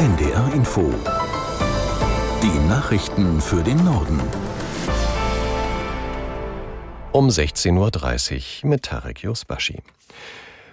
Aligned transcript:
NDR 0.00 0.50
Info. 0.54 0.94
Die 2.42 2.68
Nachrichten 2.70 3.38
für 3.38 3.62
den 3.62 3.84
Norden. 3.84 4.18
Um 7.12 7.28
16.30 7.28 8.64
Uhr 8.64 8.70
mit 8.70 8.84
Tarek 8.84 9.22
Yusbashi. 9.22 9.82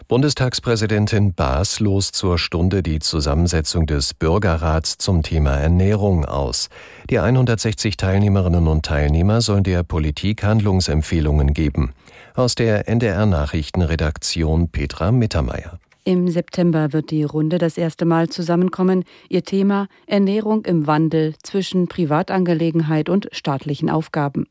Bundestagspräsidentin 0.08 1.34
Baas 1.34 1.82
los 1.82 2.13
zur 2.13 2.38
Stunde 2.40 2.82
die 2.82 3.00
Zusammensetzung 3.00 3.86
des 3.86 4.13
Bürgerrats 4.13 4.98
zum 4.98 5.23
Thema 5.23 5.57
Ernährung 5.57 6.23
aus. 6.23 6.70
Die 7.09 7.20
160 7.20 7.98
Teilnehmerinnen 7.98 8.70
und 8.70 8.86
Teilnehmer 8.86 9.41
sollen 9.41 9.66
der 9.66 9.84
Politik 9.84 10.46
Handlungsempfehlungen 10.46 11.54
geben. 11.54 11.91
Aus 12.34 12.55
der 12.55 12.88
NDR 12.88 13.25
Nachrichtenredaktion 13.25 14.70
Petra 14.70 15.12
Mittermeier. 15.12 15.80
Im 16.08 16.30
September 16.30 16.94
wird 16.94 17.12
die 17.12 17.26
Runde 17.26 17.58
das 17.58 17.78
erste 17.78 18.05
Mal 18.05 18.30
zusammenkommen. 18.30 19.04
Ihr 19.27 19.44
Thema 19.44 19.90
Ernährung 20.05 20.64
im 20.64 20.88
Wandel 20.88 21.36
zwischen 21.44 21.90
Privatangelegenheit 21.90 23.09
und 23.09 23.27
staatlichen 23.34 23.90
Aufgaben. 23.90 24.48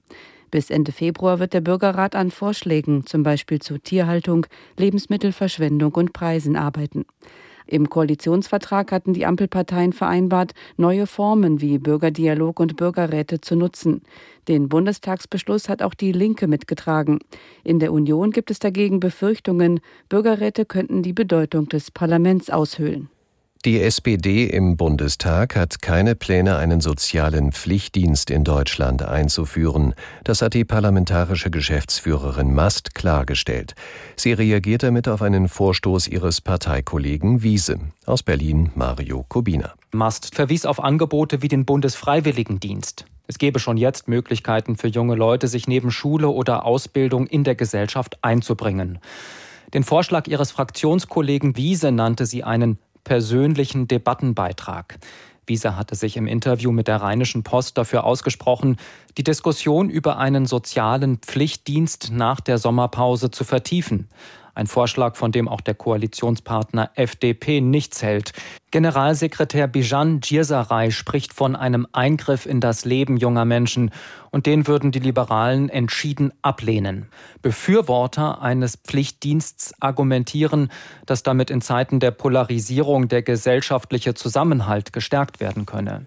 Bis 0.51 0.69
Ende 0.69 0.93
Februar 0.93 1.39
wird 1.39 1.55
der 1.55 1.63
Bürgerrat 1.63 2.15
an 2.15 2.31
Vorschlägen, 2.31 3.07
zum 3.07 3.23
Beispiel 3.23 3.59
zu 3.59 3.79
Tierhaltung, 3.79 4.47
Lebensmittelverschwendung 4.77 5.95
und 5.95 6.13
Preisen 6.13 6.57
arbeiten. 6.57 7.07
Im 7.67 7.91
Koalitionsvertrag 7.91 8.93
hatten 8.93 9.13
die 9.13 9.27
Ampelparteien 9.27 9.93
vereinbart, 9.93 10.53
neue 10.77 11.07
Formen 11.07 11.61
wie 11.61 11.79
Bürgerdialog 11.79 12.61
und 12.61 12.77
Bürgerräte 12.77 13.41
zu 13.41 13.57
nutzen. 13.57 14.03
Den 14.49 14.69
Bundestagsbeschluss 14.69 15.69
hat 15.69 15.83
auch 15.83 15.95
die 15.95 16.13
Linke 16.13 16.47
mitgetragen. 16.47 17.19
In 17.65 17.81
der 17.81 17.93
Union 17.93 18.31
gibt 18.31 18.51
es 18.51 18.61
dagegen 18.61 19.01
Befürchtungen, 19.01 19.81
Bürgerräte 20.09 20.65
könnten 20.65 21.03
die 21.03 21.13
Bedeutung 21.13 21.69
des 21.69 21.91
Parlaments 21.91 22.51
aushöhlen. 22.51 23.09
Die 23.67 23.83
SPD 23.83 24.45
im 24.45 24.77
Bundestag 24.77 25.57
hat 25.57 25.83
keine 25.83 26.15
Pläne, 26.15 26.57
einen 26.57 26.81
sozialen 26.81 27.51
Pflichtdienst 27.51 28.31
in 28.31 28.45
Deutschland 28.45 29.03
einzuführen. 29.03 29.95
Das 30.23 30.41
hat 30.41 30.55
die 30.55 30.65
parlamentarische 30.65 31.51
Geschäftsführerin 31.51 32.55
Mast 32.55 32.95
klargestellt. 32.95 33.75
Sie 34.15 34.33
reagiert 34.33 34.85
damit 34.85 35.09
auf 35.09 35.21
einen 35.21 35.49
Vorstoß 35.49 36.07
ihres 36.07 36.41
Parteikollegen 36.41 37.43
Wiese. 37.43 37.81
Aus 38.05 38.23
Berlin 38.23 38.71
Mario 38.77 39.25
Kubina. 39.29 39.75
Mast 39.91 40.37
verwies 40.37 40.65
auf 40.65 40.79
Angebote 40.79 41.43
wie 41.43 41.49
den 41.49 41.65
Bundesfreiwilligendienst. 41.65 43.07
Es 43.27 43.37
gebe 43.37 43.59
schon 43.59 43.79
jetzt 43.79 44.07
Möglichkeiten 44.07 44.77
für 44.77 44.87
junge 44.87 45.17
Leute, 45.17 45.49
sich 45.49 45.67
neben 45.67 45.91
Schule 45.91 46.29
oder 46.29 46.65
Ausbildung 46.65 47.27
in 47.27 47.43
der 47.43 47.57
Gesellschaft 47.57 48.23
einzubringen. 48.23 49.01
Den 49.75 49.83
Vorschlag 49.83 50.29
ihres 50.29 50.53
Fraktionskollegen 50.53 51.57
Wiese 51.57 51.91
nannte 51.91 52.27
sie 52.27 52.45
einen 52.45 52.79
persönlichen 53.07 53.87
Debattenbeitrag. 53.87 54.99
Wieser 55.47 55.77
hatte 55.77 55.95
sich 55.95 56.17
im 56.17 56.27
Interview 56.27 56.73
mit 56.73 56.89
der 56.89 56.97
Rheinischen 56.97 57.45
Post 57.45 57.79
dafür 57.79 58.03
ausgesprochen, 58.03 58.79
die 59.17 59.23
Diskussion 59.23 59.89
über 59.89 60.19
einen 60.19 60.45
sozialen 60.45 61.19
Pflichtdienst 61.19 62.11
nach 62.11 62.41
der 62.41 62.59
Sommerpause 62.59 63.31
zu 63.31 63.45
vertiefen. 63.45 64.09
Ein 64.57 64.67
Vorschlag, 64.67 65.17
von 65.17 65.33
dem 65.33 65.49
auch 65.49 65.61
der 65.61 65.75
Koalitionspartner 65.75 66.91
FDP 66.95 67.61
nichts 67.61 68.03
hält. 68.03 68.33
Generalsekretär 68.71 69.69
Bijan 69.69 70.21
Djirsaray 70.21 70.93
spricht 70.93 71.35
von 71.35 71.55
einem 71.55 71.87
Eingriff 71.93 72.47
in 72.47 72.63
das 72.63 72.87
Leben 72.87 73.19
junger 73.19 73.45
Menschen 73.45 73.91
und 74.31 74.47
den 74.47 74.67
würden 74.67 74.93
die 74.93 74.99
Liberalen 74.99 75.69
entschieden 75.69 76.33
ablehnen. 76.41 77.11
Befürworter 77.43 78.41
eines 78.41 78.77
Pflichtdiensts 78.77 79.75
argumentieren, 79.79 80.71
dass 81.05 81.23
damit 81.23 81.51
in 81.51 81.61
Zeiten 81.61 82.01
der 82.01 82.13
Polarisierung 82.13 83.09
der 83.09 83.21
gesellschaftliche 83.21 84.15
Zusammenhalt 84.15 84.95
gestärkt 84.95 85.39
werden 85.39 85.67
könne. 85.67 86.07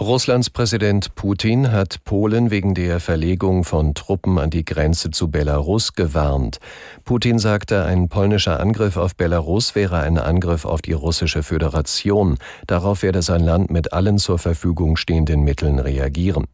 Russlands 0.00 0.48
Präsident 0.48 1.16
Putin 1.16 1.72
hat 1.72 2.04
Polen 2.04 2.52
wegen 2.52 2.72
der 2.72 3.00
Verlegung 3.00 3.64
von 3.64 3.94
Truppen 3.94 4.38
an 4.38 4.48
die 4.48 4.64
Grenze 4.64 5.10
zu 5.10 5.28
Belarus 5.28 5.94
gewarnt. 5.94 6.60
Putin 7.02 7.40
sagte, 7.40 7.84
ein 7.84 8.08
polnischer 8.08 8.60
Angriff 8.60 8.96
auf 8.96 9.16
Belarus 9.16 9.74
wäre 9.74 9.98
ein 9.98 10.16
Angriff 10.16 10.64
auf 10.66 10.82
die 10.82 10.92
russische 10.92 11.42
Föderation. 11.42 12.38
Darauf 12.68 13.02
werde 13.02 13.22
sein 13.22 13.40
Land 13.40 13.72
mit 13.72 13.92
allen 13.92 14.18
zur 14.18 14.38
Verfügung 14.38 14.96
stehenden 14.96 15.42
Mitteln 15.42 15.80
reagieren. 15.80 16.44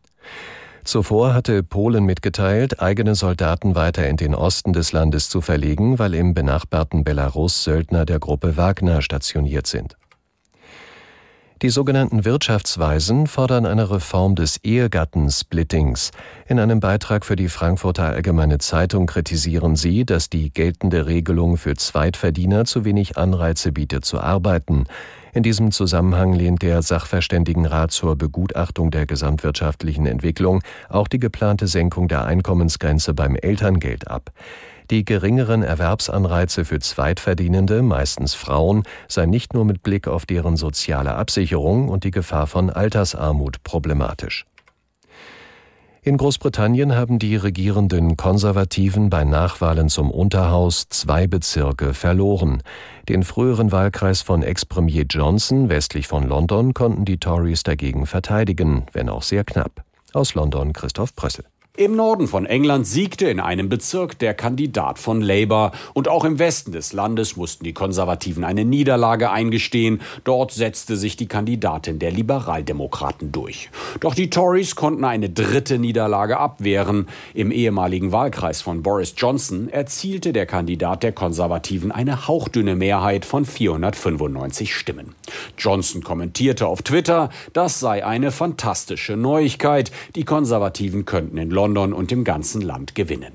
Zuvor 0.82 1.34
hatte 1.34 1.62
Polen 1.62 2.04
mitgeteilt, 2.04 2.80
eigene 2.80 3.14
Soldaten 3.14 3.74
weiter 3.74 4.08
in 4.08 4.16
den 4.16 4.34
Osten 4.34 4.72
des 4.72 4.92
Landes 4.92 5.28
zu 5.28 5.42
verlegen, 5.42 5.98
weil 5.98 6.14
im 6.14 6.32
benachbarten 6.32 7.04
Belarus 7.04 7.62
Söldner 7.62 8.06
der 8.06 8.20
Gruppe 8.20 8.56
Wagner 8.56 9.02
stationiert 9.02 9.66
sind. 9.66 9.98
Die 11.64 11.70
sogenannten 11.70 12.26
Wirtschaftsweisen 12.26 13.26
fordern 13.26 13.64
eine 13.64 13.90
Reform 13.90 14.34
des 14.34 14.62
Ehegattensplittings. 14.64 16.10
In 16.46 16.58
einem 16.58 16.78
Beitrag 16.78 17.24
für 17.24 17.36
die 17.36 17.48
Frankfurter 17.48 18.04
Allgemeine 18.04 18.58
Zeitung 18.58 19.06
kritisieren 19.06 19.74
sie, 19.74 20.04
dass 20.04 20.28
die 20.28 20.52
geltende 20.52 21.06
Regelung 21.06 21.56
für 21.56 21.74
Zweitverdiener 21.74 22.66
zu 22.66 22.84
wenig 22.84 23.16
Anreize 23.16 23.72
bietet 23.72 24.04
zu 24.04 24.20
arbeiten. 24.20 24.84
In 25.32 25.42
diesem 25.42 25.72
Zusammenhang 25.72 26.34
lehnt 26.34 26.60
der 26.60 26.82
Sachverständigenrat 26.82 27.92
zur 27.92 28.14
Begutachtung 28.16 28.90
der 28.90 29.06
gesamtwirtschaftlichen 29.06 30.04
Entwicklung 30.04 30.62
auch 30.90 31.08
die 31.08 31.18
geplante 31.18 31.66
Senkung 31.66 32.08
der 32.08 32.26
Einkommensgrenze 32.26 33.14
beim 33.14 33.36
Elterngeld 33.36 34.06
ab. 34.06 34.32
Die 34.90 35.04
geringeren 35.04 35.62
Erwerbsanreize 35.62 36.64
für 36.64 36.78
Zweitverdienende, 36.78 37.82
meistens 37.82 38.34
Frauen, 38.34 38.82
seien 39.08 39.30
nicht 39.30 39.54
nur 39.54 39.64
mit 39.64 39.82
Blick 39.82 40.06
auf 40.08 40.26
deren 40.26 40.56
soziale 40.56 41.14
Absicherung 41.14 41.88
und 41.88 42.04
die 42.04 42.10
Gefahr 42.10 42.46
von 42.46 42.68
Altersarmut 42.68 43.62
problematisch. 43.62 44.44
In 46.06 46.18
Großbritannien 46.18 46.94
haben 46.94 47.18
die 47.18 47.34
regierenden 47.34 48.18
Konservativen 48.18 49.08
bei 49.08 49.24
Nachwahlen 49.24 49.88
zum 49.88 50.10
Unterhaus 50.10 50.86
zwei 50.90 51.26
Bezirke 51.26 51.94
verloren. 51.94 52.62
Den 53.08 53.22
früheren 53.22 53.72
Wahlkreis 53.72 54.20
von 54.20 54.42
Ex-Premier 54.42 55.06
Johnson 55.08 55.70
westlich 55.70 56.06
von 56.06 56.28
London 56.28 56.74
konnten 56.74 57.06
die 57.06 57.16
Tories 57.16 57.62
dagegen 57.62 58.04
verteidigen, 58.04 58.84
wenn 58.92 59.08
auch 59.08 59.22
sehr 59.22 59.44
knapp. 59.44 59.82
Aus 60.12 60.34
London 60.34 60.74
Christoph 60.74 61.16
Prössel. 61.16 61.46
Im 61.76 61.96
Norden 61.96 62.28
von 62.28 62.46
England 62.46 62.86
siegte 62.86 63.26
in 63.26 63.40
einem 63.40 63.68
Bezirk 63.68 64.16
der 64.20 64.32
Kandidat 64.32 65.00
von 65.00 65.20
Labour 65.20 65.72
und 65.92 66.06
auch 66.06 66.24
im 66.24 66.38
Westen 66.38 66.70
des 66.70 66.92
Landes 66.92 67.36
mussten 67.36 67.64
die 67.64 67.72
Konservativen 67.72 68.44
eine 68.44 68.64
Niederlage 68.64 69.32
eingestehen. 69.32 70.00
Dort 70.22 70.52
setzte 70.52 70.96
sich 70.96 71.16
die 71.16 71.26
Kandidatin 71.26 71.98
der 71.98 72.12
Liberaldemokraten 72.12 73.32
durch. 73.32 73.70
Doch 73.98 74.14
die 74.14 74.30
Tories 74.30 74.76
konnten 74.76 75.04
eine 75.04 75.30
dritte 75.30 75.80
Niederlage 75.80 76.38
abwehren. 76.38 77.08
Im 77.34 77.50
ehemaligen 77.50 78.12
Wahlkreis 78.12 78.62
von 78.62 78.84
Boris 78.84 79.14
Johnson 79.16 79.68
erzielte 79.68 80.32
der 80.32 80.46
Kandidat 80.46 81.02
der 81.02 81.10
Konservativen 81.10 81.90
eine 81.90 82.28
hauchdünne 82.28 82.76
Mehrheit 82.76 83.24
von 83.24 83.44
495 83.44 84.72
Stimmen. 84.72 85.16
Johnson 85.58 86.04
kommentierte 86.04 86.68
auf 86.68 86.82
Twitter, 86.82 87.30
das 87.52 87.80
sei 87.80 88.06
eine 88.06 88.30
fantastische 88.30 89.16
Neuigkeit. 89.16 89.90
Die 90.14 90.24
Konservativen 90.24 91.04
könnten 91.04 91.36
in 91.36 91.50
London 91.50 91.63
London 91.64 91.94
und 91.94 92.12
im 92.12 92.24
ganzen 92.24 92.60
Land 92.60 92.94
gewinnen. 92.94 93.32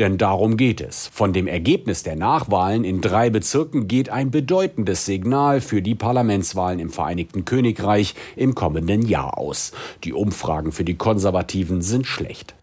Denn 0.00 0.18
darum 0.18 0.56
geht 0.56 0.80
es. 0.80 1.08
Von 1.12 1.32
dem 1.32 1.46
Ergebnis 1.46 2.02
der 2.02 2.16
Nachwahlen 2.16 2.82
in 2.82 3.00
drei 3.00 3.30
Bezirken 3.30 3.86
geht 3.86 4.08
ein 4.10 4.32
bedeutendes 4.32 5.06
Signal 5.06 5.60
für 5.60 5.80
die 5.80 5.94
Parlamentswahlen 5.94 6.80
im 6.80 6.90
Vereinigten 6.90 7.44
Königreich 7.44 8.16
im 8.34 8.56
kommenden 8.56 9.02
Jahr 9.02 9.38
aus. 9.38 9.70
Die 10.02 10.12
Umfragen 10.12 10.72
für 10.72 10.84
die 10.84 10.96
Konservativen 10.96 11.82
sind 11.82 12.06
schlecht. 12.06 12.57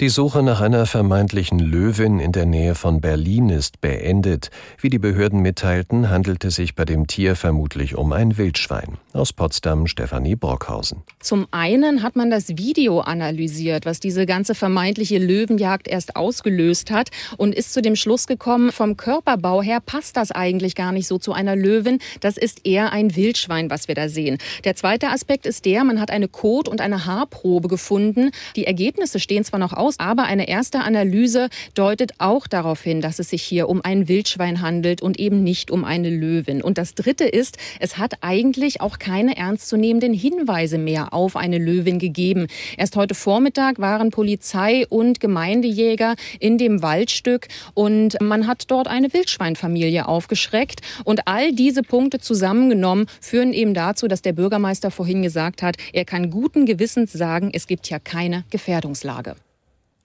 Die 0.00 0.08
Suche 0.08 0.42
nach 0.42 0.60
einer 0.60 0.86
vermeintlichen 0.86 1.60
Löwin 1.60 2.18
in 2.18 2.32
der 2.32 2.46
Nähe 2.46 2.74
von 2.74 3.00
Berlin 3.00 3.48
ist 3.48 3.80
beendet. 3.80 4.50
Wie 4.80 4.90
die 4.90 4.98
Behörden 4.98 5.38
mitteilten, 5.38 6.10
handelt 6.10 6.44
es 6.44 6.56
sich 6.56 6.74
bei 6.74 6.84
dem 6.84 7.06
Tier 7.06 7.36
vermutlich 7.36 7.94
um 7.94 8.10
ein 8.10 8.36
Wildschwein. 8.36 8.98
Aus 9.12 9.32
Potsdam 9.32 9.86
Stefanie 9.86 10.34
Brockhausen. 10.34 11.04
Zum 11.20 11.46
einen 11.52 12.02
hat 12.02 12.16
man 12.16 12.28
das 12.28 12.48
Video 12.48 13.02
analysiert, 13.02 13.86
was 13.86 14.00
diese 14.00 14.26
ganze 14.26 14.56
vermeintliche 14.56 15.18
Löwenjagd 15.18 15.86
erst 15.86 16.16
ausgelöst 16.16 16.90
hat 16.90 17.10
und 17.36 17.54
ist 17.54 17.72
zu 17.72 17.80
dem 17.80 17.94
Schluss 17.94 18.26
gekommen, 18.26 18.72
vom 18.72 18.96
Körperbau 18.96 19.62
her 19.62 19.78
passt 19.78 20.16
das 20.16 20.32
eigentlich 20.32 20.74
gar 20.74 20.90
nicht 20.90 21.06
so 21.06 21.18
zu 21.18 21.32
einer 21.32 21.54
Löwin. 21.54 22.00
Das 22.18 22.36
ist 22.36 22.66
eher 22.66 22.90
ein 22.90 23.14
Wildschwein, 23.14 23.70
was 23.70 23.86
wir 23.86 23.94
da 23.94 24.08
sehen. 24.08 24.38
Der 24.64 24.74
zweite 24.74 25.10
Aspekt 25.10 25.46
ist 25.46 25.64
der, 25.66 25.84
man 25.84 26.00
hat 26.00 26.10
eine 26.10 26.26
Kot- 26.26 26.66
und 26.66 26.80
eine 26.80 27.06
Haarprobe 27.06 27.68
gefunden. 27.68 28.32
Die 28.56 28.66
Ergebnisse 28.66 29.20
stehen 29.20 29.44
zwar 29.44 29.60
noch 29.60 29.72
aus, 29.72 29.83
aus. 29.84 29.98
Aber 29.98 30.24
eine 30.24 30.48
erste 30.48 30.80
Analyse 30.80 31.48
deutet 31.74 32.14
auch 32.18 32.46
darauf 32.46 32.82
hin, 32.82 33.00
dass 33.00 33.18
es 33.18 33.30
sich 33.30 33.42
hier 33.42 33.68
um 33.68 33.80
ein 33.84 34.08
Wildschwein 34.08 34.60
handelt 34.60 35.02
und 35.02 35.18
eben 35.18 35.42
nicht 35.42 35.70
um 35.70 35.84
eine 35.84 36.10
Löwin. 36.10 36.62
Und 36.62 36.78
das 36.78 36.94
Dritte 36.94 37.24
ist, 37.24 37.58
es 37.80 37.98
hat 37.98 38.14
eigentlich 38.22 38.80
auch 38.80 38.98
keine 38.98 39.36
ernstzunehmenden 39.36 40.14
Hinweise 40.14 40.78
mehr 40.78 41.12
auf 41.12 41.36
eine 41.36 41.58
Löwin 41.58 41.98
gegeben. 41.98 42.46
Erst 42.76 42.96
heute 42.96 43.14
Vormittag 43.14 43.78
waren 43.78 44.10
Polizei 44.10 44.86
und 44.88 45.20
Gemeindejäger 45.20 46.14
in 46.40 46.58
dem 46.58 46.82
Waldstück 46.82 47.48
und 47.74 48.20
man 48.20 48.46
hat 48.46 48.70
dort 48.70 48.88
eine 48.88 49.12
Wildschweinfamilie 49.12 50.06
aufgeschreckt. 50.08 50.80
Und 51.04 51.26
all 51.26 51.52
diese 51.52 51.82
Punkte 51.82 52.18
zusammengenommen 52.18 53.06
führen 53.20 53.52
eben 53.52 53.74
dazu, 53.74 54.08
dass 54.08 54.22
der 54.22 54.32
Bürgermeister 54.32 54.90
vorhin 54.90 55.22
gesagt 55.22 55.62
hat, 55.62 55.76
er 55.92 56.04
kann 56.04 56.30
guten 56.30 56.66
Gewissens 56.66 57.12
sagen, 57.12 57.50
es 57.52 57.66
gibt 57.66 57.90
ja 57.90 57.98
keine 57.98 58.44
Gefährdungslage. 58.50 59.36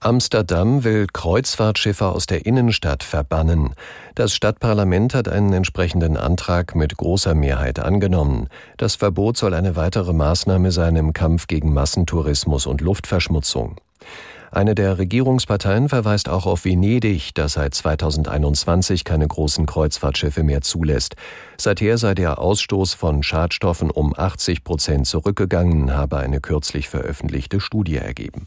Amsterdam 0.02 0.82
will 0.82 1.08
Kreuzfahrtschiffe 1.12 2.06
aus 2.06 2.24
der 2.24 2.46
Innenstadt 2.46 3.02
verbannen. 3.02 3.74
Das 4.14 4.32
Stadtparlament 4.32 5.12
hat 5.12 5.28
einen 5.28 5.52
entsprechenden 5.52 6.16
Antrag 6.16 6.74
mit 6.74 6.96
großer 6.96 7.34
Mehrheit 7.34 7.78
angenommen. 7.78 8.48
Das 8.78 8.94
Verbot 8.94 9.36
soll 9.36 9.52
eine 9.52 9.76
weitere 9.76 10.14
Maßnahme 10.14 10.72
sein 10.72 10.96
im 10.96 11.12
Kampf 11.12 11.48
gegen 11.48 11.74
Massentourismus 11.74 12.64
und 12.64 12.80
Luftverschmutzung. 12.80 13.76
Eine 14.50 14.74
der 14.74 14.96
Regierungsparteien 14.96 15.90
verweist 15.90 16.30
auch 16.30 16.46
auf 16.46 16.64
Venedig, 16.64 17.34
das 17.34 17.52
seit 17.52 17.74
2021 17.74 19.04
keine 19.04 19.28
großen 19.28 19.66
Kreuzfahrtschiffe 19.66 20.42
mehr 20.42 20.62
zulässt. 20.62 21.14
Seither 21.58 21.98
sei 21.98 22.14
der 22.14 22.38
Ausstoß 22.38 22.94
von 22.94 23.22
Schadstoffen 23.22 23.90
um 23.90 24.14
80 24.16 24.64
Prozent 24.64 25.06
zurückgegangen, 25.06 25.94
habe 25.94 26.16
eine 26.16 26.40
kürzlich 26.40 26.88
veröffentlichte 26.88 27.60
Studie 27.60 27.96
ergeben. 27.96 28.46